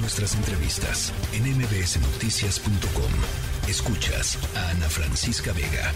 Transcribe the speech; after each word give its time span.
nuestras 0.00 0.36
entrevistas 0.36 1.12
en 1.34 1.42
mbsnoticias.com. 1.42 3.12
Escuchas 3.68 4.38
a 4.56 4.70
Ana 4.70 4.88
Francisca 4.88 5.52
Vega. 5.52 5.90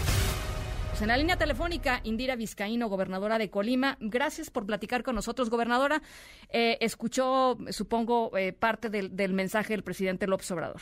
Pues 0.89 1.01
en 1.01 1.07
la 1.07 1.17
línea 1.17 1.37
telefónica, 1.37 2.01
Indira 2.03 2.35
Vizcaíno, 2.35 2.89
gobernadora 2.89 3.37
de 3.37 3.49
Colima. 3.49 3.97
Gracias 3.99 4.49
por 4.49 4.65
platicar 4.65 5.03
con 5.03 5.15
nosotros, 5.15 5.49
gobernadora. 5.49 6.01
Eh, 6.49 6.77
escuchó, 6.81 7.57
supongo, 7.69 8.37
eh, 8.37 8.53
parte 8.53 8.89
del, 8.89 9.15
del 9.15 9.33
mensaje 9.33 9.73
del 9.73 9.83
presidente 9.83 10.27
López 10.27 10.51
Obrador. 10.51 10.81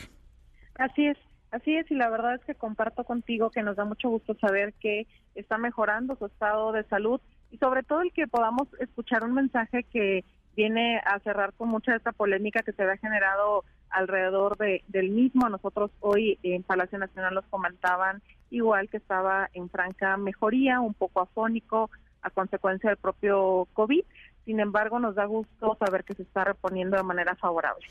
Así 0.76 1.06
es. 1.06 1.18
Así 1.52 1.76
es, 1.76 1.92
y 1.92 1.96
la 1.96 2.10
verdad 2.10 2.36
es 2.36 2.46
que 2.46 2.56
comparto 2.56 3.04
contigo 3.04 3.52
que 3.52 3.62
nos 3.62 3.76
da 3.76 3.84
mucho 3.84 4.10
gusto 4.10 4.36
saber 4.36 4.74
que 4.80 5.06
está 5.36 5.58
mejorando 5.58 6.16
su 6.16 6.26
estado 6.26 6.72
de 6.72 6.86
salud 6.86 7.20
y 7.52 7.58
sobre 7.58 7.84
todo 7.84 8.02
el 8.02 8.14
que 8.14 8.26
podamos 8.26 8.70
escuchar 8.80 9.26
un 9.26 9.34
mensaje 9.34 9.84
que 9.84 10.24
viene 10.56 11.02
a 11.06 11.20
cerrar 11.20 11.54
con 11.54 11.70
mucha 11.70 11.92
de 11.92 11.98
esta 11.98 12.12
polémica 12.12 12.62
que 12.62 12.74
se 12.74 12.84
había 12.84 12.98
generado 12.98 13.64
alrededor 13.90 14.58
de, 14.58 14.84
del 14.88 15.10
mismo. 15.10 15.50
Nosotros 15.50 15.92
hoy 16.00 16.40
en 16.44 16.64
Palacio 16.64 16.98
Nacional 16.98 17.36
nos 17.36 17.46
comentaban 17.46 18.22
igual 18.50 18.90
que 18.90 18.98
estaba 18.98 19.50
en 19.54 19.70
franca 19.70 20.18
mejoría, 20.18 20.80
un 20.82 20.94
poco 20.94 21.22
afónico 21.22 21.90
a 22.22 22.30
consecuencia 22.30 22.90
del 22.90 22.98
propio 22.98 23.68
COVID. 23.74 24.04
Sin 24.46 24.60
embargo, 24.60 25.00
nos 25.00 25.16
da 25.16 25.26
gusto 25.26 25.78
saber 25.80 26.04
que 26.04 26.16
se 26.16 26.24
está 26.24 26.44
reponiendo 26.44 26.98
de 26.98 27.04
manera 27.04 27.36
favorable. 27.36 27.86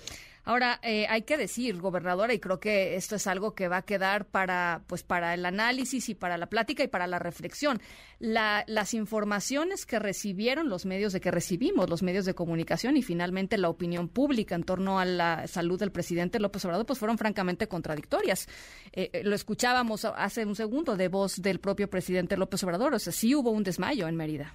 Ahora, 0.44 0.80
eh, 0.82 1.06
hay 1.08 1.22
que 1.22 1.36
decir, 1.36 1.80
gobernadora, 1.80 2.32
y 2.32 2.40
creo 2.40 2.58
que 2.58 2.96
esto 2.96 3.16
es 3.16 3.26
algo 3.26 3.54
que 3.54 3.68
va 3.68 3.78
a 3.78 3.82
quedar 3.82 4.24
para, 4.24 4.82
pues, 4.86 5.02
para 5.02 5.34
el 5.34 5.44
análisis 5.44 6.08
y 6.08 6.14
para 6.14 6.38
la 6.38 6.46
plática 6.46 6.82
y 6.82 6.88
para 6.88 7.06
la 7.06 7.18
reflexión. 7.18 7.80
las 8.18 8.92
informaciones 8.92 9.86
que 9.86 9.98
recibieron 9.98 10.68
los 10.68 10.84
medios 10.84 11.12
de 11.12 11.20
que 11.20 11.30
recibimos, 11.30 11.88
los 11.88 12.02
medios 12.02 12.26
de 12.26 12.34
comunicación 12.34 12.96
y 12.96 13.02
finalmente 13.02 13.56
la 13.56 13.68
opinión 13.68 14.08
pública 14.08 14.54
en 14.54 14.62
torno 14.62 14.98
a 14.98 15.04
la 15.04 15.46
salud 15.46 15.78
del 15.78 15.90
presidente 15.90 16.38
López 16.38 16.64
Obrador, 16.66 16.84
pues 16.84 16.98
fueron 16.98 17.16
francamente 17.16 17.66
contradictorias. 17.66 18.46
Eh, 18.92 19.10
eh, 19.12 19.22
lo 19.24 19.34
escuchábamos 19.34 20.04
hace 20.04 20.44
un 20.44 20.54
segundo 20.54 20.96
de 20.96 21.08
voz 21.08 21.40
del 21.40 21.60
propio 21.60 21.88
presidente 21.88 22.36
López 22.36 22.62
Obrador, 22.64 22.94
o 22.94 22.98
sea, 22.98 23.12
sí 23.12 23.34
hubo 23.34 23.50
un 23.50 23.62
desmayo 23.62 24.06
en 24.06 24.16
Mérida. 24.16 24.54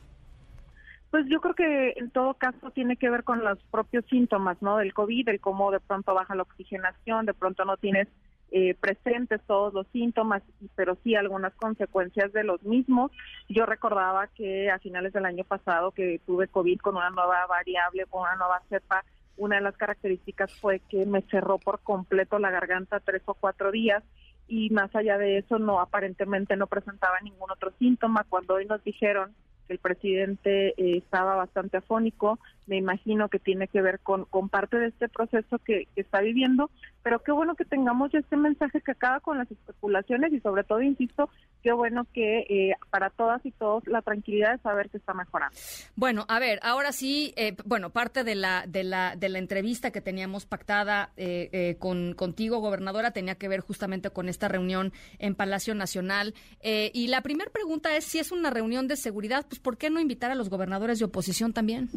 Pues 1.12 1.26
yo 1.30 1.40
creo 1.40 1.56
que 1.56 1.94
en 1.98 2.10
todo 2.10 2.34
caso 2.34 2.72
tiene 2.72 2.98
que 2.98 3.10
ver 3.10 3.24
con 3.24 3.44
los 3.44 3.58
propios 3.72 4.06
síntomas, 4.06 4.62
¿no? 4.62 4.78
Del 4.78 4.94
COVID, 4.94 5.30
el 5.30 5.40
cómo 5.40 5.72
de 5.72 5.80
pronto 5.80 6.14
baja 6.14 6.36
la 6.36 6.42
oxigenación, 6.44 7.26
de 7.26 7.34
pronto 7.34 7.64
no 7.64 7.78
tienes 7.78 8.08
eh, 8.52 8.76
presentes 8.80 9.42
todos 9.48 9.74
los 9.74 9.88
síntomas, 9.88 10.44
pero 10.76 10.98
sí 11.04 11.16
algunas 11.16 11.54
consecuencias 11.56 12.32
de 12.32 12.44
los 12.44 12.64
mismos. 12.64 13.12
Yo 13.50 13.66
recordaba 13.66 14.28
que 14.28 14.70
a 14.70 14.80
finales 14.80 15.14
del 15.14 15.26
año 15.26 15.44
pasado 15.44 15.92
que 15.92 16.22
tuve 16.26 16.48
COVID 16.48 16.80
con 16.80 16.96
una 16.96 17.10
nueva 17.10 17.46
variable, 17.48 18.06
con 18.06 18.22
una 18.22 18.36
nueva 18.36 18.62
cepa, 18.70 19.04
una 19.38 19.58
de 19.58 19.62
las 19.62 19.76
características 19.76 20.54
fue 20.60 20.80
que 20.90 21.06
me 21.06 21.22
cerró 21.24 21.58
por 21.58 21.80
completo 21.82 22.40
la 22.40 22.52
garganta 22.52 23.00
tres 23.00 23.22
o 23.26 23.34
cuatro 23.34 23.72
días 23.72 24.04
y 24.48 24.70
más 24.70 24.96
allá 24.96 25.18
de 25.18 25.40
eso 25.40 25.60
no 25.60 25.80
aparentemente 25.80 26.56
no 26.56 26.68
presentaba 26.68 27.20
ningún 27.22 27.52
otro 27.52 27.74
síntoma. 27.80 28.26
Cuando 28.30 28.54
hoy 28.56 28.66
nos 28.66 28.84
dijeron 28.84 29.34
el 29.70 29.80
presidente 29.80 30.70
eh, 30.70 30.98
estaba 30.98 31.36
bastante 31.36 31.78
afónico, 31.78 32.40
me 32.68 32.78
imagino 32.78 33.30
que 33.30 33.40
tiene 33.40 33.68
que 33.68 33.82
ver 33.82 34.00
con, 34.00 34.26
con 34.26 34.50
parte 34.50 34.78
de 34.78 34.88
este 34.88 35.10
proceso 35.10 35.60
que, 35.60 35.88
está 35.96 36.22
viviendo, 36.22 36.70
pero 37.04 37.20
qué 37.20 37.32
bueno 37.32 37.56
que 37.56 37.66
tengamos 37.66 38.14
este 38.14 38.36
mensaje 38.38 38.82
que 38.82 38.92
acaba 38.92 39.20
con 39.20 39.38
las 39.38 39.50
especulaciones 39.50 40.34
y 40.34 40.40
sobre 40.40 40.64
todo, 40.64 40.82
insisto, 40.82 41.30
qué 41.64 41.72
bueno 41.72 42.06
que 42.14 42.40
eh, 42.50 42.76
para 42.90 43.10
todas 43.10 43.46
y 43.46 43.52
todos 43.52 43.88
la 43.88 44.02
tranquilidad 44.02 44.54
de 44.54 44.62
saber 44.62 44.90
que 44.90 44.98
está 44.98 45.14
mejorando. 45.14 45.56
Bueno, 45.96 46.26
a 46.28 46.40
ver, 46.40 46.60
ahora 46.64 46.92
sí, 46.92 47.34
eh, 47.38 47.56
bueno, 47.66 47.92
parte 47.92 48.24
de 48.24 48.36
la, 48.36 48.66
de, 48.68 48.84
la, 48.84 49.16
de 49.16 49.30
la 49.30 49.40
entrevista 49.40 49.92
que 49.92 50.02
teníamos 50.02 50.46
pactada 50.46 51.12
con, 51.80 52.14
contigo, 52.14 52.60
gobernadora, 52.60 53.12
tenía 53.12 53.36
que 53.36 53.48
ver 53.48 53.62
justamente 53.62 54.10
con 54.10 54.28
esta 54.30 54.48
reunión 54.48 54.92
en 55.20 55.36
Palacio 55.36 55.76
Nacional. 55.76 56.34
y 56.62 57.08
la 57.08 57.22
primera 57.22 57.52
pregunta 57.52 57.96
es 57.96 58.06
si 58.06 58.20
es 58.20 58.32
una 58.32 58.50
reunión 58.50 58.88
de 58.88 58.96
seguridad, 58.96 59.46
pues 59.48 59.60
¿por 59.60 59.78
qué 59.78 59.90
no 59.90 60.00
invitar 60.00 60.32
a 60.32 60.36
los 60.36 60.50
gobernadores 60.50 61.00
de 61.00 61.06
oposición 61.06 61.54
también? 61.54 61.90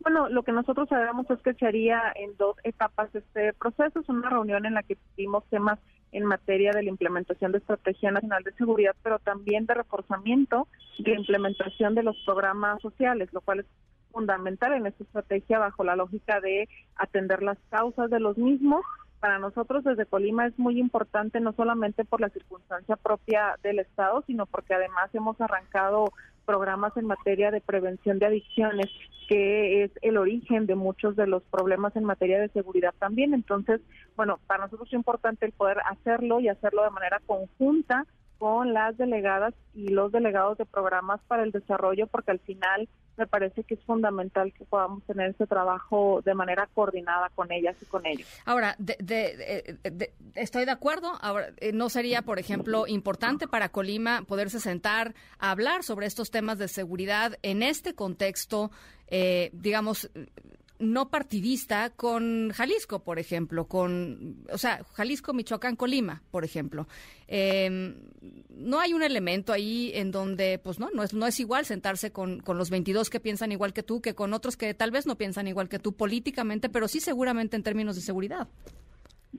Bueno, 0.00 0.28
lo 0.28 0.42
que 0.42 0.52
nosotros 0.52 0.88
sabemos 0.88 1.28
es 1.30 1.40
que 1.40 1.54
se 1.54 1.66
haría 1.66 2.00
en 2.14 2.36
dos 2.36 2.56
etapas 2.62 3.14
este 3.14 3.52
proceso. 3.54 4.00
Es 4.00 4.08
una 4.08 4.30
reunión 4.30 4.64
en 4.64 4.74
la 4.74 4.82
que 4.82 4.96
tuvimos 4.96 5.44
temas 5.50 5.78
en 6.12 6.24
materia 6.24 6.72
de 6.72 6.82
la 6.82 6.88
implementación 6.88 7.52
de 7.52 7.58
Estrategia 7.58 8.10
Nacional 8.10 8.42
de 8.44 8.52
Seguridad, 8.52 8.94
pero 9.02 9.18
también 9.18 9.66
de 9.66 9.74
reforzamiento 9.74 10.68
de 10.98 11.14
implementación 11.14 11.94
de 11.94 12.02
los 12.02 12.16
programas 12.24 12.80
sociales, 12.80 13.28
lo 13.32 13.40
cual 13.40 13.60
es 13.60 13.66
fundamental 14.12 14.72
en 14.72 14.86
esta 14.86 15.04
estrategia 15.04 15.58
bajo 15.58 15.84
la 15.84 15.96
lógica 15.96 16.40
de 16.40 16.68
atender 16.96 17.42
las 17.42 17.58
causas 17.70 18.10
de 18.10 18.20
los 18.20 18.38
mismos. 18.38 18.84
Para 19.20 19.38
nosotros 19.38 19.82
desde 19.82 20.06
Colima 20.06 20.46
es 20.46 20.56
muy 20.58 20.78
importante 20.78 21.40
no 21.40 21.52
solamente 21.52 22.04
por 22.04 22.20
la 22.20 22.28
circunstancia 22.28 22.96
propia 22.96 23.58
del 23.62 23.80
Estado, 23.80 24.22
sino 24.26 24.46
porque 24.46 24.74
además 24.74 25.12
hemos 25.12 25.40
arrancado 25.40 26.12
programas 26.46 26.96
en 26.96 27.06
materia 27.06 27.50
de 27.50 27.60
prevención 27.60 28.18
de 28.18 28.26
adicciones, 28.26 28.86
que 29.28 29.84
es 29.84 29.90
el 30.02 30.16
origen 30.16 30.66
de 30.66 30.76
muchos 30.76 31.16
de 31.16 31.26
los 31.26 31.42
problemas 31.42 31.94
en 31.96 32.04
materia 32.04 32.40
de 32.40 32.48
seguridad 32.48 32.94
también. 32.98 33.34
Entonces, 33.34 33.80
bueno, 34.16 34.38
para 34.46 34.64
nosotros 34.64 34.88
es 34.88 34.94
importante 34.94 35.44
el 35.44 35.52
poder 35.52 35.78
hacerlo 35.90 36.40
y 36.40 36.48
hacerlo 36.48 36.84
de 36.84 36.90
manera 36.90 37.20
conjunta 37.26 38.06
con 38.38 38.72
las 38.72 38.96
delegadas 38.96 39.54
y 39.74 39.88
los 39.88 40.12
delegados 40.12 40.58
de 40.58 40.64
programas 40.64 41.20
para 41.26 41.42
el 41.42 41.52
desarrollo, 41.52 42.06
porque 42.06 42.30
al 42.30 42.38
final 42.40 42.88
me 43.16 43.26
parece 43.26 43.64
que 43.64 43.74
es 43.74 43.84
fundamental 43.84 44.52
que 44.52 44.64
podamos 44.64 45.02
tener 45.04 45.30
ese 45.30 45.46
trabajo 45.46 46.22
de 46.24 46.34
manera 46.34 46.68
coordinada 46.72 47.30
con 47.34 47.50
ellas 47.50 47.76
y 47.82 47.84
con 47.86 48.06
ellos. 48.06 48.28
Ahora, 48.44 48.76
estoy 50.36 50.64
de 50.64 50.70
acuerdo. 50.70 51.12
Ahora, 51.20 51.48
eh, 51.56 51.72
¿no 51.72 51.90
sería, 51.90 52.22
por 52.22 52.38
ejemplo, 52.38 52.86
importante 52.86 53.48
para 53.48 53.70
Colima 53.70 54.22
poderse 54.22 54.60
sentar 54.60 55.14
a 55.40 55.50
hablar 55.50 55.82
sobre 55.82 56.06
estos 56.06 56.30
temas 56.30 56.58
de 56.58 56.68
seguridad 56.68 57.36
en 57.42 57.64
este 57.64 57.94
contexto, 57.94 58.70
eh, 59.08 59.50
digamos, 59.52 60.10
no 60.78 61.08
partidista 61.10 61.90
con 61.90 62.50
Jalisco, 62.50 63.00
por 63.00 63.18
ejemplo, 63.18 63.66
con, 63.66 64.44
o 64.52 64.58
sea, 64.58 64.84
Jalisco, 64.94 65.32
Michoacán, 65.32 65.76
Colima, 65.76 66.22
por 66.30 66.44
ejemplo. 66.44 66.86
Em, 67.26 67.96
no 68.50 68.80
hay 68.80 68.94
un 68.94 69.02
elemento 69.02 69.52
ahí 69.52 69.90
en 69.94 70.10
donde, 70.10 70.58
pues 70.58 70.78
no, 70.78 70.90
no 70.90 71.02
es, 71.02 71.14
no 71.14 71.26
es 71.26 71.38
igual 71.40 71.64
sentarse 71.64 72.12
con, 72.12 72.40
con 72.40 72.58
los 72.58 72.70
22 72.70 73.10
que 73.10 73.20
piensan 73.20 73.52
igual 73.52 73.72
que 73.72 73.82
tú, 73.82 74.00
que 74.00 74.14
con 74.14 74.32
otros 74.32 74.56
que 74.56 74.74
tal 74.74 74.90
vez 74.90 75.06
no 75.06 75.16
piensan 75.16 75.48
igual 75.48 75.68
que 75.68 75.78
tú 75.78 75.92
políticamente, 75.92 76.68
pero 76.68 76.88
sí 76.88 77.00
seguramente 77.00 77.56
en 77.56 77.62
términos 77.62 77.96
de 77.96 78.02
seguridad. 78.02 78.48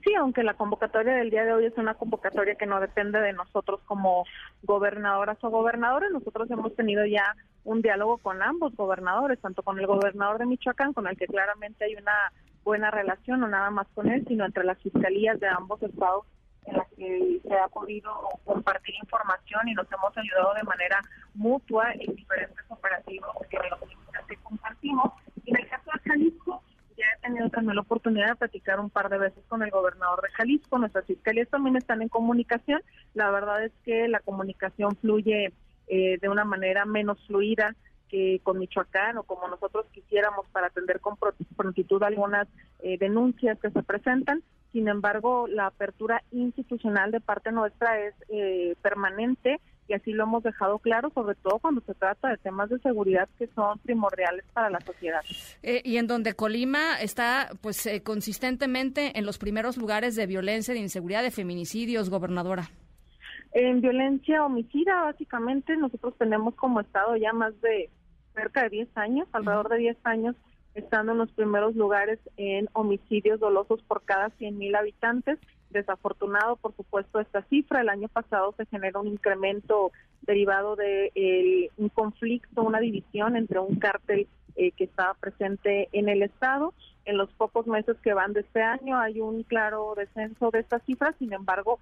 Sí, 0.04 0.14
aunque 0.16 0.44
la 0.44 0.54
convocatoria 0.54 1.16
del 1.16 1.32
día 1.32 1.44
de 1.44 1.54
hoy 1.54 1.66
es 1.66 1.78
una 1.78 1.96
convocatoria 1.96 2.56
que 2.56 2.68
no 2.68 2.80
depende 2.80 3.20
de 3.20 3.34
nosotros 3.34 3.82
como 3.86 4.24
gobernadoras 4.64 5.44
o 5.44 5.50
gobernadores, 5.50 6.12
nosotros 6.12 6.50
hemos 6.52 6.76
tenido 6.76 7.06
ya 7.06 7.36
un 7.64 7.82
diálogo 7.82 8.18
con 8.18 8.42
ambos 8.42 8.76
gobernadores, 8.76 9.40
tanto 9.40 9.64
con 9.64 9.80
el 9.80 9.88
gobernador 9.88 10.40
de 10.40 10.46
Michoacán, 10.46 10.94
con 10.94 11.08
el 11.08 11.18
que 11.18 11.28
claramente 11.28 11.86
hay 11.86 11.96
una 11.96 12.32
buena 12.64 12.92
relación, 12.92 13.40
no 13.40 13.48
nada 13.48 13.70
más 13.70 13.88
con 13.94 14.10
él, 14.10 14.26
sino 14.28 14.46
entre 14.46 14.64
las 14.64 14.78
fiscalías 14.80 15.40
de 15.40 15.48
ambos 15.48 15.82
estados 15.84 16.26
en 16.66 16.78
las 16.78 16.88
que 16.90 17.42
se 17.48 17.58
ha 17.58 17.68
podido 17.68 18.12
compartir 18.46 18.96
información 19.02 19.68
y 19.68 19.74
nos 19.74 19.88
hemos 19.92 20.16
ayudado 20.18 20.54
de 20.54 20.64
manera 20.64 21.00
mutua 21.34 21.92
en 21.94 22.16
diferentes 22.16 22.66
operativos 22.70 23.30
que, 23.50 23.58
compartimos. 24.44 25.12
Y 25.46 25.52
en 25.52 25.58
el 25.58 25.70
caso 25.70 25.90
de 25.94 26.10
Jalisco, 26.10 26.62
ya 26.98 27.06
he 27.16 27.22
tenido 27.22 27.50
también 27.50 27.76
la 27.76 27.82
oportunidad 27.82 28.30
de 28.30 28.36
platicar 28.36 28.80
un 28.80 28.90
par 28.90 29.10
de 29.10 29.18
veces 29.18 29.44
con 29.48 29.64
el 29.64 29.72
gobernador 29.72 30.22
de 30.22 30.30
Jalisco. 30.32 30.78
Nuestras 30.78 31.06
fiscalías 31.06 31.48
también 31.50 31.76
están 31.76 32.02
en 32.02 32.10
comunicación. 32.10 32.82
La 33.14 33.32
verdad 33.32 33.64
es 33.64 33.72
que 33.84 34.08
la 34.08 34.20
comunicación 34.20 34.96
fluye 34.98 35.54
eh, 35.90 36.18
de 36.22 36.30
una 36.30 36.46
manera 36.46 36.86
menos 36.86 37.18
fluida 37.28 37.76
que 38.10 38.40
con 38.44 38.58
Michoacán 38.58 39.18
o 39.18 39.24
como 39.24 39.48
nosotros 39.48 39.86
quisiéramos 39.92 40.48
para 40.52 40.68
atender 40.68 41.00
con 41.00 41.16
prontitud 41.56 42.02
algunas 42.02 42.48
eh, 42.80 42.98
denuncias 42.98 43.60
que 43.60 43.70
se 43.70 43.84
presentan. 43.84 44.42
Sin 44.72 44.88
embargo, 44.88 45.48
la 45.48 45.68
apertura 45.68 46.24
institucional 46.32 47.12
de 47.12 47.22
parte 47.22 47.52
nuestra 47.52 48.00
es 48.00 48.14
eh, 48.30 48.76
permanente 48.82 49.60
y 49.90 49.94
así 49.94 50.12
lo 50.12 50.24
hemos 50.24 50.44
dejado 50.44 50.78
claro, 50.78 51.12
sobre 51.14 51.36
todo 51.36 51.58
cuando 51.58 51.82
se 51.82 51.96
trata 51.96 52.30
de 52.30 52.38
temas 52.38 52.70
de 52.70 52.78
seguridad 52.80 53.28
que 53.40 53.48
son 53.48 53.80
primordiales 53.80 54.46
para 54.54 54.70
la 54.70 54.80
sociedad. 54.82 55.22
Eh, 55.64 55.82
y 55.84 55.98
en 55.98 56.06
donde 56.06 56.36
Colima 56.36 57.02
está, 57.02 57.50
pues, 57.62 57.86
eh, 57.88 58.04
consistentemente 58.04 59.18
en 59.18 59.26
los 59.26 59.40
primeros 59.40 59.78
lugares 59.78 60.16
de 60.16 60.28
violencia, 60.28 60.76
de 60.76 60.80
inseguridad, 60.80 61.24
de 61.24 61.32
feminicidios, 61.32 62.12
gobernadora. 62.12 62.70
En 63.52 63.82
violencia 63.82 64.46
homicida, 64.46 65.04
básicamente, 65.04 65.76
nosotros 65.76 66.16
tenemos 66.18 66.56
como 66.56 66.82
Estado 66.82 67.16
ya 67.16 67.34
más 67.34 67.60
de 67.62 67.90
cerca 68.34 68.64
de 68.64 68.70
10 68.70 68.90
años, 68.96 69.28
alrededor 69.32 69.70
de 69.70 69.78
10 69.78 69.98
años, 70.04 70.36
estando 70.76 71.14
en 71.14 71.18
los 71.18 71.32
primeros 71.32 71.76
lugares 71.76 72.20
en 72.38 72.70
homicidios 72.74 73.40
dolosos 73.40 73.82
por 73.84 74.04
cada 74.04 74.30
100.000 74.38 74.78
habitantes 74.78 75.40
desafortunado, 75.70 76.56
por 76.58 76.76
supuesto, 76.76 77.20
esta 77.20 77.44
cifra. 77.44 77.82
El 77.82 77.90
año 77.90 78.08
pasado 78.08 78.54
se 78.58 78.66
generó 78.66 79.02
un 79.02 79.08
incremento 79.08 79.92
derivado 80.22 80.76
de 80.76 81.72
un 81.78 81.90
conflicto, 81.90 82.64
una 82.64 82.80
división 82.80 83.36
entre 83.36 83.60
un 83.60 83.76
cártel 83.76 84.28
eh, 84.56 84.72
que 84.72 84.84
está 84.84 85.14
presente 85.20 85.90
en 85.92 86.10
el 86.10 86.24
Estado. 86.24 86.74
En 87.06 87.18
los 87.18 87.32
pocos 87.34 87.66
meses 87.68 87.98
que 88.04 88.14
van 88.14 88.34
de 88.34 88.42
este 88.42 88.62
año 88.62 88.98
hay 88.98 89.22
un 89.22 89.44
claro 89.44 89.94
descenso 89.96 90.52
de 90.52 90.60
estas 90.60 90.84
cifras, 90.84 91.16
sin 91.18 91.34
embargo, 91.34 91.80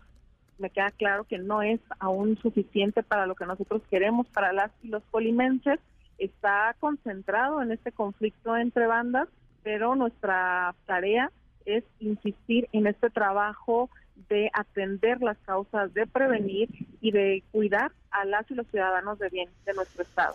me 0.59 0.69
queda 0.69 0.91
claro 0.91 1.23
que 1.25 1.37
no 1.37 1.61
es 1.61 1.79
aún 1.99 2.37
suficiente 2.37 3.03
para 3.03 3.25
lo 3.25 3.35
que 3.35 3.45
nosotros 3.45 3.81
queremos, 3.89 4.27
para 4.27 4.53
las 4.53 4.71
y 4.83 4.87
los 4.87 5.03
colimenses. 5.11 5.79
Está 6.17 6.75
concentrado 6.79 7.61
en 7.61 7.71
este 7.71 7.91
conflicto 7.91 8.57
entre 8.57 8.87
bandas, 8.87 9.27
pero 9.63 9.95
nuestra 9.95 10.73
tarea 10.85 11.31
es 11.65 11.83
insistir 11.99 12.67
en 12.71 12.87
este 12.87 13.09
trabajo 13.09 13.89
de 14.29 14.49
atender 14.53 15.21
las 15.21 15.37
causas, 15.39 15.93
de 15.93 16.07
prevenir 16.07 16.69
y 17.01 17.11
de 17.11 17.43
cuidar 17.51 17.91
a 18.09 18.25
las 18.25 18.49
y 18.49 18.55
los 18.55 18.65
ciudadanos 18.67 19.19
de 19.19 19.29
bien 19.29 19.49
de 19.65 19.73
nuestro 19.73 20.03
Estado. 20.03 20.33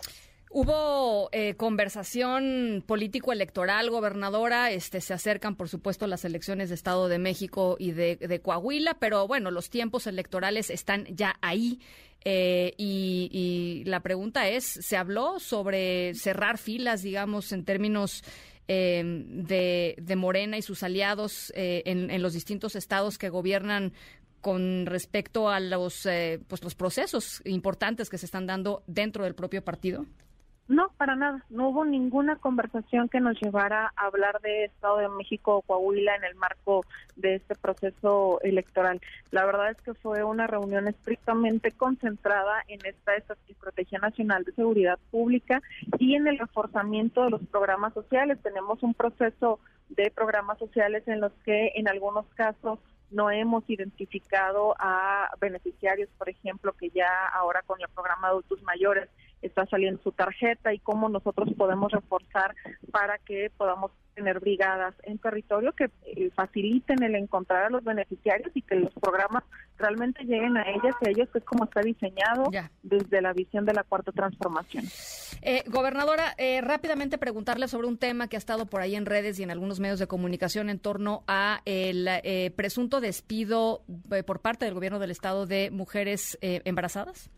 Hubo 0.55 1.29
eh, 1.31 1.55
conversación 1.55 2.83
político-electoral, 2.85 3.89
gobernadora. 3.89 4.69
Este, 4.69 5.01
se 5.01 5.15
acercan, 5.15 5.55
por 5.55 5.67
supuesto, 5.67 6.05
las 6.05 6.25
elecciones 6.25 6.69
de 6.69 6.75
Estado 6.75 7.07
de 7.07 7.17
México 7.17 7.75
y 7.79 7.89
de, 7.89 8.39
Coahuila, 8.39 8.93
pero 8.99 9.27
bueno, 9.27 9.49
los 9.49 9.71
tiempos 9.71 10.05
electorales 10.05 10.69
están 10.69 11.05
ya 11.05 11.37
ahí. 11.41 11.79
Eh, 12.23 12.75
y, 12.77 13.81
la 13.87 14.01
pregunta 14.01 14.47
es, 14.47 14.65
¿se 14.65 14.95
habló 14.95 15.39
sobre 15.39 16.13
cerrar 16.13 16.59
filas, 16.59 17.01
digamos, 17.01 17.51
en 17.51 17.65
términos 17.65 18.23
em, 18.67 19.25
de, 19.45 20.15
Morena 20.15 20.55
y 20.55 20.61
sus 20.61 20.83
aliados 20.83 21.51
eh, 21.55 21.81
en, 21.87 22.11
en, 22.11 22.21
los 22.21 22.33
distintos 22.33 22.75
estados 22.75 23.17
que 23.17 23.29
gobiernan 23.29 23.91
con 24.39 24.85
respecto 24.85 25.49
a 25.49 25.59
los, 25.59 26.07
pues, 26.47 26.63
los 26.63 26.75
procesos 26.75 27.41
importantes 27.43 28.07
que 28.07 28.19
se 28.19 28.27
están 28.27 28.45
dando 28.45 28.83
dentro 28.85 29.23
del 29.23 29.33
propio 29.33 29.63
partido? 29.63 30.05
No, 30.69 30.89
para 30.97 31.15
nada. 31.15 31.43
No 31.49 31.69
hubo 31.69 31.83
ninguna 31.83 32.37
conversación 32.37 33.09
que 33.09 33.19
nos 33.19 33.39
llevara 33.41 33.91
a 33.97 34.05
hablar 34.05 34.39
de 34.41 34.65
Estado 34.65 34.97
de 34.97 35.09
México 35.09 35.57
o 35.57 35.61
Coahuila 35.61 36.15
en 36.15 36.23
el 36.23 36.35
marco 36.35 36.85
de 37.17 37.35
este 37.35 37.55
proceso 37.55 38.39
electoral. 38.41 39.01
La 39.31 39.45
verdad 39.45 39.71
es 39.71 39.81
que 39.81 39.93
fue 39.93 40.23
una 40.23 40.47
reunión 40.47 40.87
estrictamente 40.87 41.73
concentrada 41.73 42.63
en 42.69 42.79
esta 42.85 43.13
Estrategia 43.15 43.99
Nacional 43.99 44.45
de 44.45 44.53
Seguridad 44.53 44.99
Pública 45.11 45.61
y 45.99 46.15
en 46.15 46.27
el 46.27 46.39
reforzamiento 46.39 47.25
de 47.25 47.31
los 47.31 47.41
programas 47.47 47.93
sociales. 47.93 48.39
Tenemos 48.41 48.81
un 48.83 48.93
proceso 48.93 49.59
de 49.89 50.11
programas 50.11 50.59
sociales 50.59 51.05
en 51.07 51.19
los 51.19 51.33
que 51.43 51.73
en 51.75 51.89
algunos 51.89 52.25
casos 52.35 52.79
no 53.11 53.29
hemos 53.29 53.69
identificado 53.69 54.75
a 54.79 55.29
beneficiarios, 55.39 56.09
por 56.17 56.29
ejemplo, 56.29 56.73
que 56.73 56.89
ya 56.89 57.27
ahora 57.33 57.61
con 57.63 57.79
el 57.81 57.89
programa 57.89 58.27
de 58.27 58.31
adultos 58.31 58.63
mayores 58.63 59.09
está 59.43 59.65
saliendo 59.65 60.01
su 60.01 60.11
tarjeta 60.11 60.73
y 60.73 60.79
cómo 60.79 61.09
nosotros 61.09 61.49
podemos 61.57 61.91
reforzar 61.91 62.55
para 62.91 63.17
que 63.19 63.51
podamos 63.55 63.91
tener 64.15 64.39
brigadas 64.39 64.93
en 65.03 65.17
territorio 65.17 65.73
que 65.73 65.89
eh, 66.05 66.29
faciliten 66.35 67.01
el 67.03 67.15
encontrar 67.15 67.65
a 67.65 67.69
los 67.69 67.83
beneficiarios 67.83 68.51
y 68.53 68.61
que 68.61 68.75
los 68.75 68.93
programas 68.93 69.43
realmente 69.77 70.23
lleguen 70.23 70.55
a 70.57 70.69
ellas 70.69 70.95
y 71.01 71.07
a 71.07 71.11
ellos, 71.11 71.29
que 71.31 71.39
es 71.39 71.45
como 71.45 71.65
está 71.65 71.81
diseñado 71.81 72.49
desde 72.83 73.21
la 73.21 73.33
visión 73.33 73.65
de 73.65 73.73
la 73.73 73.83
cuarta 73.83 74.11
transformación. 74.11 74.85
Eh, 75.41 75.63
gobernadora, 75.67 76.35
eh, 76.37 76.61
rápidamente 76.61 77.17
preguntarle 77.17 77.67
sobre 77.67 77.87
un 77.87 77.97
tema 77.97 78.27
que 78.27 78.37
ha 78.37 78.39
estado 78.39 78.67
por 78.67 78.81
ahí 78.81 78.95
en 78.95 79.05
redes 79.05 79.39
y 79.39 79.43
en 79.43 79.51
algunos 79.51 79.79
medios 79.79 79.99
de 79.99 80.07
comunicación 80.07 80.69
en 80.69 80.79
torno 80.79 81.23
a 81.27 81.61
el 81.65 82.07
presunto 82.55 83.01
despido 83.01 83.81
por 84.25 84.39
parte 84.39 84.65
del 84.65 84.73
gobierno 84.73 84.99
del 84.99 85.11
estado 85.11 85.45
de 85.45 85.71
mujeres 85.71 86.37
embarazadas 86.41 87.29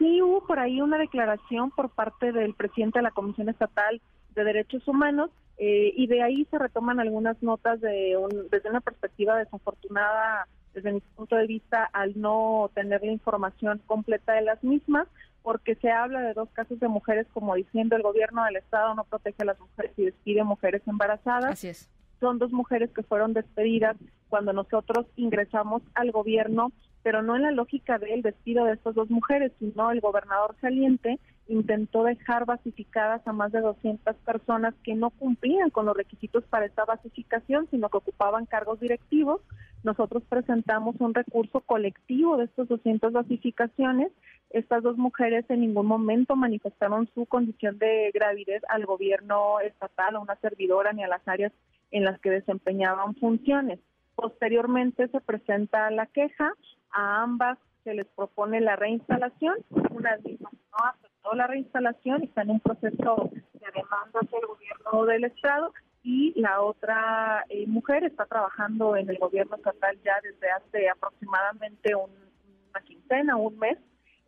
sí 0.00 0.22
hubo 0.22 0.44
por 0.46 0.58
ahí 0.58 0.80
una 0.80 0.98
declaración 0.98 1.70
por 1.70 1.90
parte 1.90 2.32
del 2.32 2.54
presidente 2.54 2.98
de 2.98 3.02
la 3.04 3.10
Comisión 3.10 3.50
Estatal 3.50 4.00
de 4.34 4.44
Derechos 4.44 4.88
Humanos 4.88 5.30
eh, 5.58 5.92
y 5.94 6.06
de 6.06 6.22
ahí 6.22 6.46
se 6.50 6.58
retoman 6.58 7.00
algunas 7.00 7.40
notas 7.42 7.80
de 7.82 8.16
desde 8.50 8.70
una 8.70 8.80
perspectiva 8.80 9.36
desafortunada 9.36 10.48
desde 10.72 10.92
mi 10.92 11.00
punto 11.00 11.36
de 11.36 11.46
vista 11.46 11.84
al 11.92 12.18
no 12.18 12.70
tener 12.74 13.02
la 13.02 13.12
información 13.12 13.82
completa 13.86 14.32
de 14.32 14.42
las 14.42 14.64
mismas 14.64 15.06
porque 15.42 15.74
se 15.76 15.90
habla 15.90 16.20
de 16.20 16.32
dos 16.32 16.48
casos 16.52 16.80
de 16.80 16.88
mujeres 16.88 17.26
como 17.34 17.54
diciendo 17.54 17.94
el 17.94 18.02
gobierno 18.02 18.44
del 18.44 18.56
estado 18.56 18.94
no 18.94 19.04
protege 19.04 19.42
a 19.42 19.46
las 19.46 19.60
mujeres 19.60 19.92
y 19.98 20.04
despide 20.06 20.44
mujeres 20.44 20.82
embarazadas. 20.86 21.52
Así 21.52 21.68
es. 21.68 21.90
Son 22.20 22.38
dos 22.38 22.52
mujeres 22.52 22.90
que 22.90 23.02
fueron 23.02 23.32
despedidas 23.32 23.96
cuando 24.28 24.52
nosotros 24.52 25.06
ingresamos 25.16 25.82
al 25.94 26.12
gobierno 26.12 26.72
pero 27.02 27.22
no 27.22 27.36
en 27.36 27.42
la 27.42 27.50
lógica 27.50 27.98
del 27.98 28.22
despido 28.22 28.64
de 28.64 28.74
estas 28.74 28.94
dos 28.94 29.10
mujeres, 29.10 29.52
sino 29.58 29.90
el 29.90 30.00
gobernador 30.00 30.54
saliente 30.60 31.18
intentó 31.48 32.04
dejar 32.04 32.44
basificadas 32.44 33.26
a 33.26 33.32
más 33.32 33.50
de 33.50 33.60
200 33.60 34.14
personas 34.18 34.74
que 34.84 34.94
no 34.94 35.10
cumplían 35.10 35.70
con 35.70 35.86
los 35.86 35.96
requisitos 35.96 36.44
para 36.44 36.66
esta 36.66 36.84
basificación, 36.84 37.66
sino 37.70 37.88
que 37.88 37.96
ocupaban 37.96 38.46
cargos 38.46 38.78
directivos. 38.78 39.40
Nosotros 39.82 40.22
presentamos 40.28 40.94
un 41.00 41.12
recurso 41.12 41.60
colectivo 41.60 42.36
de 42.36 42.44
estas 42.44 42.68
200 42.68 43.12
basificaciones. 43.12 44.12
Estas 44.50 44.82
dos 44.84 44.96
mujeres 44.96 45.44
en 45.48 45.62
ningún 45.62 45.86
momento 45.86 46.36
manifestaron 46.36 47.08
su 47.14 47.26
condición 47.26 47.78
de 47.78 48.12
gravidez 48.14 48.62
al 48.68 48.86
gobierno 48.86 49.58
estatal, 49.60 50.16
a 50.16 50.20
una 50.20 50.36
servidora 50.36 50.92
ni 50.92 51.02
a 51.02 51.08
las 51.08 51.26
áreas 51.26 51.52
en 51.90 52.04
las 52.04 52.20
que 52.20 52.30
desempeñaban 52.30 53.14
funciones. 53.16 53.78
Posteriormente 54.14 55.08
se 55.08 55.20
presenta 55.20 55.90
la 55.90 56.06
queja, 56.06 56.52
a 56.90 57.22
ambas 57.22 57.58
se 57.84 57.94
les 57.94 58.06
propone 58.08 58.60
la 58.60 58.76
reinstalación, 58.76 59.56
una 59.90 60.16
ellas 60.24 60.40
no 60.42 60.78
aceptó 60.84 61.10
la 61.34 61.46
reinstalación 61.46 62.22
está 62.22 62.42
en 62.42 62.50
un 62.50 62.60
proceso 62.60 63.30
de 63.32 63.66
demanda 63.74 64.20
hacia 64.20 64.38
el 64.38 64.46
gobierno 64.46 65.04
del 65.06 65.24
Estado 65.24 65.72
y 66.02 66.38
la 66.40 66.62
otra 66.62 67.44
eh, 67.48 67.66
mujer 67.66 68.04
está 68.04 68.24
trabajando 68.26 68.96
en 68.96 69.08
el 69.10 69.18
gobierno 69.18 69.56
estatal 69.56 69.98
ya 70.02 70.14
desde 70.22 70.50
hace 70.50 70.88
aproximadamente 70.88 71.94
una 71.94 72.80
quincena, 72.84 73.36
un 73.36 73.58
mes, 73.58 73.78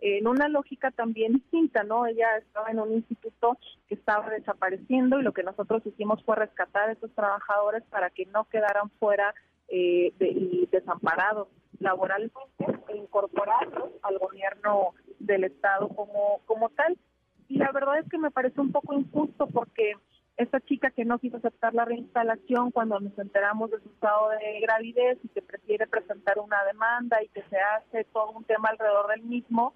en 0.03 0.27
una 0.27 0.49
lógica 0.49 0.91
también 0.91 1.35
distinta, 1.35 1.85
¿no? 1.85 2.07
Ella 2.07 2.27
estaba 2.39 2.71
en 2.71 2.81
un 2.81 2.93
instituto 2.93 3.57
que 3.89 3.95
estaba 3.95 4.29
desapareciendo 4.31 5.21
y 5.21 5.23
lo 5.23 5.33
que 5.33 5.45
nosotros 5.45 5.87
hicimos 5.87 6.23
fue 6.25 6.35
rescatar 6.35 6.89
a 6.89 6.93
esos 6.93 7.13
trabajadores 7.15 7.85
para 7.85 8.11
que 8.11 8.27
no 8.27 8.45
quedaran 8.47 8.91
fuera 8.99 9.33
eh, 9.69 10.13
y 10.19 10.69
desamparados 10.73 11.47
laboralmente 11.79 12.35
e 12.89 12.97
incorporarlos 12.97 13.91
al 14.03 14.19
gobierno 14.19 14.95
del 15.21 15.45
Estado 15.45 15.89
como, 15.89 16.41
como 16.47 16.69
tal. 16.71 16.99
Y 17.49 17.59
la 17.59 17.71
verdad 17.71 17.99
es 18.01 18.09
que 18.09 18.19
me 18.19 18.33
parece 18.33 18.61
un 18.61 18.73
poco 18.73 18.95
injusto 18.95 19.47
porque 19.47 19.95
esta 20.37 20.61
chica 20.61 20.91
que 20.91 21.05
no 21.05 21.19
quiso 21.21 21.37
aceptar 21.37 21.75
la 21.75 21.85
reinstalación 21.85 22.73
cuando 22.73 22.99
nos 22.99 23.17
enteramos 23.19 23.71
de 23.71 23.81
su 23.81 23.89
estado 23.89 24.31
de 24.31 24.61
gravidez 24.61 25.19
y 25.23 25.29
que 25.29 25.43
prefiere 25.43 25.87
presentar 25.87 26.39
una 26.39 26.65
demanda 26.65 27.23
y 27.23 27.29
que 27.29 27.43
se 27.51 27.57
hace 27.59 28.05
todo 28.13 28.33
un 28.33 28.45
tema 28.45 28.71
alrededor 28.71 29.09
del 29.09 29.23
mismo, 29.23 29.75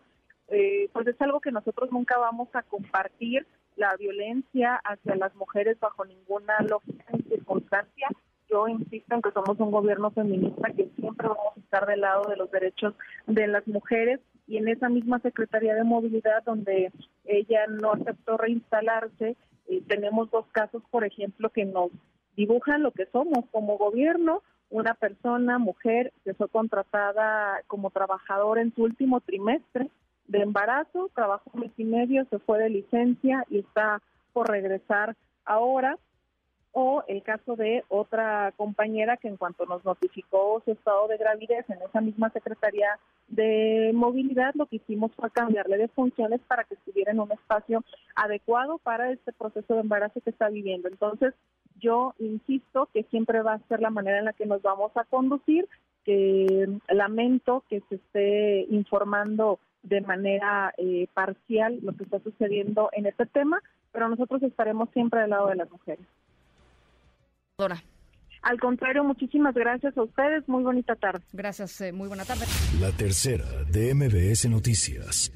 eh, 0.49 0.89
pues 0.93 1.07
es 1.07 1.21
algo 1.21 1.41
que 1.41 1.51
nosotros 1.51 1.91
nunca 1.91 2.19
vamos 2.19 2.49
a 2.55 2.63
compartir, 2.63 3.47
la 3.77 3.95
violencia 3.97 4.81
hacia 4.85 5.17
las 5.17 5.35
mujeres 5.35 5.79
bajo 5.79 6.05
ninguna 6.05 6.59
lógica 6.61 7.05
ni 7.13 7.23
circunstancia. 7.25 8.09
Yo 8.49 8.69
insisto 8.69 9.15
en 9.15 9.23
que 9.23 9.33
somos 9.33 9.59
un 9.61 9.71
gobierno 9.71 10.11
feminista 10.11 10.71
que 10.71 10.89
siempre 10.97 11.29
vamos 11.29 11.57
a 11.57 11.61
estar 11.61 11.87
del 11.87 12.01
lado 12.01 12.25
de 12.29 12.37
los 12.37 12.51
derechos 12.51 12.95
de 13.27 13.47
las 13.47 13.67
mujeres 13.67 14.21
y 14.47 14.57
en 14.57 14.69
esa 14.69 14.89
misma 14.89 15.19
Secretaría 15.19 15.75
de 15.75 15.85
Movilidad 15.85 16.45
donde 16.45 16.93
ella 17.25 17.67
no 17.67 17.93
aceptó 17.93 18.37
reinstalarse, 18.37 19.37
eh, 19.69 19.83
tenemos 19.89 20.31
dos 20.31 20.47
casos, 20.53 20.83
por 20.91 21.05
ejemplo, 21.05 21.51
que 21.51 21.65
nos 21.65 21.91
dibujan 22.37 22.83
lo 22.83 22.93
que 22.93 23.07
somos 23.07 23.45
como 23.51 23.77
gobierno, 23.77 24.43
una 24.71 24.95
persona, 24.95 25.59
mujer, 25.59 26.13
que 26.25 26.35
fue 26.35 26.49
contratada 26.49 27.63
como 27.67 27.91
trabajadora 27.91 28.63
en 28.63 28.73
su 28.75 28.85
último 28.85 29.21
trimestre 29.21 29.91
de 30.29 30.43
embarazo, 30.43 31.11
trabajó 31.15 31.51
un 31.55 31.61
mes 31.61 31.73
y 31.77 31.85
medio, 31.85 32.25
se 32.31 32.39
fue 32.39 32.59
de 32.59 32.71
licencia 32.71 33.45
y 33.49 33.59
está 33.59 34.01
por 34.33 34.51
regresar 34.51 35.17
ahora 35.45 35.99
o 36.79 37.03
el 37.09 37.23
caso 37.23 37.57
de 37.57 37.85
otra 37.89 38.53
compañera 38.55 39.17
que 39.17 39.29
en 39.29 39.39
cuanto 39.39 39.65
nos 39.65 39.83
notificó 39.83 40.61
su 40.63 40.73
estado 40.73 41.09
de 41.09 41.17
gravidez 41.17 41.65
en 41.71 41.81
esa 41.81 42.03
misma 42.03 42.29
Secretaría 42.29 42.99
de 43.29 43.93
Movilidad, 43.95 44.55
lo 44.55 44.67
que 44.67 44.77
hicimos 44.77 45.11
fue 45.17 45.31
cambiarle 45.31 45.79
de 45.79 45.89
funciones 45.89 46.43
para 46.47 46.65
que 46.65 46.75
estuviera 46.75 47.13
en 47.13 47.21
un 47.21 47.33
espacio 47.33 47.83
adecuado 48.15 48.77
para 48.77 49.11
este 49.11 49.33
proceso 49.33 49.73
de 49.73 49.81
embarazo 49.81 50.21
que 50.21 50.29
está 50.29 50.51
viviendo. 50.51 50.89
Entonces, 50.89 51.33
yo 51.81 52.15
insisto 52.19 52.91
que 52.93 53.05
siempre 53.05 53.41
va 53.41 53.55
a 53.55 53.69
ser 53.69 53.81
la 53.81 53.89
manera 53.89 54.19
en 54.19 54.27
la 54.27 54.35
que 54.35 54.45
nos 54.45 54.61
vamos 54.61 54.93
a 54.97 55.05
conducir, 55.05 55.67
que 56.07 56.69
lamento 56.89 57.65
que 57.69 57.83
se 57.89 57.97
esté 57.97 58.61
informando 58.71 59.59
de 59.83 60.01
manera 60.01 60.73
eh, 60.79 61.09
parcial 61.13 61.81
lo 61.83 61.93
que 61.95 62.05
está 62.05 62.21
sucediendo 62.21 62.89
en 62.93 63.07
este 63.07 63.27
tema, 63.27 63.61
pero 63.93 64.09
nosotros 64.09 64.43
estaremos 64.45 64.89
siempre 64.93 65.21
del 65.21 65.31
lado 65.31 65.49
de 65.49 65.57
las 65.57 65.71
mujeres. 65.71 66.07
Al 68.43 68.61
contrario, 68.61 69.03
muchísimas 69.03 69.55
gracias 69.55 69.97
a 69.99 70.03
ustedes. 70.03 70.49
Muy 70.49 70.63
bonita 70.63 70.95
tarde. 70.95 71.25
Gracias, 71.33 71.81
eh, 71.81 71.93
muy 71.93 72.07
buena 72.07 72.25
tarde. 72.25 72.45
La 72.81 72.93
tercera 72.93 73.47
de 73.73 73.93
MBS 73.93 74.49
Noticias. 74.49 75.33